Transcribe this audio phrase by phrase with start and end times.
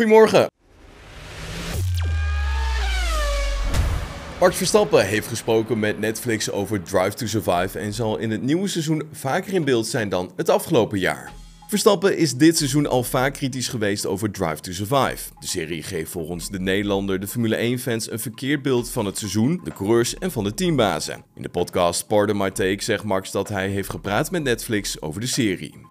[0.00, 0.46] Goedemorgen.
[4.40, 8.68] Max Verstappen heeft gesproken met Netflix over Drive to Survive en zal in het nieuwe
[8.68, 11.32] seizoen vaker in beeld zijn dan het afgelopen jaar.
[11.68, 15.30] Verstappen is dit seizoen al vaak kritisch geweest over Drive to Survive.
[15.40, 19.60] De serie geeft volgens de Nederlander de Formule 1-fans een verkeerd beeld van het seizoen,
[19.64, 21.24] de coureurs en van de teambazen.
[21.34, 25.20] In de podcast Pardon My Take zegt Max dat hij heeft gepraat met Netflix over
[25.20, 25.89] de serie.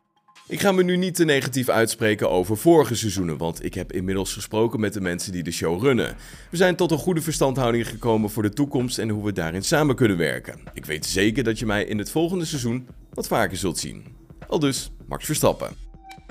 [0.49, 4.33] Ik ga me nu niet te negatief uitspreken over vorige seizoenen, want ik heb inmiddels
[4.33, 6.15] gesproken met de mensen die de show runnen.
[6.49, 9.95] We zijn tot een goede verstandhouding gekomen voor de toekomst en hoe we daarin samen
[9.95, 10.59] kunnen werken.
[10.73, 14.03] Ik weet zeker dat je mij in het volgende seizoen wat vaker zult zien.
[14.47, 15.69] Al dus, Max Verstappen.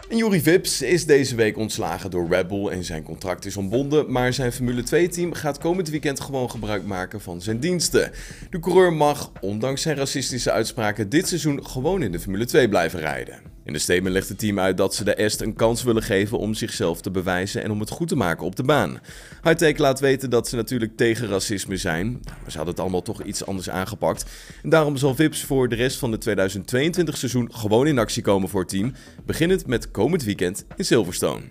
[0.09, 4.13] En Juri Vips is deze week ontslagen door Red Bull en zijn contract is ontbonden,
[4.13, 8.11] maar zijn Formule 2-team gaat komend weekend gewoon gebruik maken van zijn diensten.
[8.51, 13.01] De coureur mag, ondanks zijn racistische uitspraken, dit seizoen gewoon in de Formule 2 blijven
[13.01, 13.48] rijden.
[13.69, 16.39] In de statement legt het team uit dat ze de Est een kans willen geven
[16.39, 19.01] om zichzelf te bewijzen en om het goed te maken op de baan.
[19.43, 23.23] Hightech laat weten dat ze natuurlijk tegen racisme zijn, maar ze hadden het allemaal toch
[23.23, 24.25] iets anders aangepakt.
[24.63, 28.49] En daarom zal Vips voor de rest van het 2022 seizoen gewoon in actie komen
[28.49, 28.93] voor het team,
[29.27, 31.43] beginnend met komend weekend in Silverstone.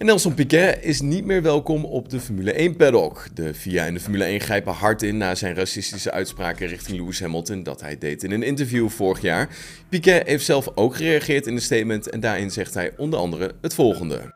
[0.00, 3.26] En Nelson Piquet is niet meer welkom op de Formule 1 paddock.
[3.34, 7.20] De VIA en de Formule 1 grijpen hard in na zijn racistische uitspraken richting Lewis
[7.20, 9.48] Hamilton dat hij deed in een interview vorig jaar.
[9.88, 13.74] Piquet heeft zelf ook gereageerd in een statement en daarin zegt hij onder andere het
[13.74, 14.34] volgende.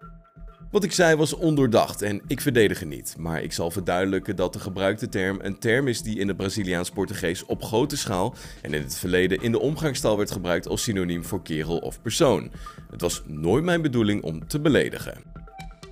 [0.70, 4.52] Wat ik zei was ondoordacht en ik verdedig het niet, maar ik zal verduidelijken dat
[4.52, 8.74] de gebruikte term een term is die in het Braziliaans Portugees op grote schaal en
[8.74, 12.50] in het verleden in de omgangstaal werd gebruikt als synoniem voor kerel of persoon.
[12.90, 15.33] Het was nooit mijn bedoeling om te beledigen.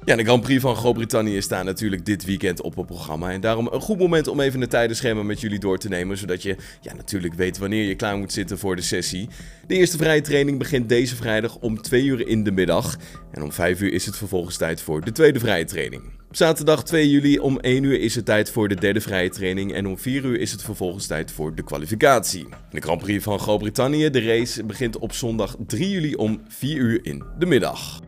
[0.05, 3.31] Ja, de Grand Prix van Groot-Brittannië staat natuurlijk dit weekend op het programma.
[3.31, 6.17] En daarom een goed moment om even een tijdenschema met jullie door te nemen.
[6.17, 9.29] Zodat je ja, natuurlijk weet wanneer je klaar moet zitten voor de sessie.
[9.67, 12.97] De eerste vrije training begint deze vrijdag om 2 uur in de middag.
[13.31, 16.03] En om 5 uur is het vervolgens tijd voor de tweede vrije training.
[16.31, 19.73] Zaterdag 2 juli om 1 uur is het tijd voor de derde vrije training.
[19.73, 22.47] En om 4 uur is het vervolgens tijd voor de kwalificatie.
[22.71, 27.01] De Grand Prix van Groot-Brittannië, de race, begint op zondag 3 juli om 4 uur
[27.03, 28.01] in de middag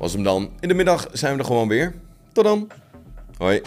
[0.00, 0.50] was hem dan.
[0.60, 1.94] In de middag zijn we er gewoon weer.
[2.32, 2.68] Tot dan.
[3.36, 3.62] Hoi.